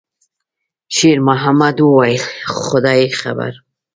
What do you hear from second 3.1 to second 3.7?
خبر.»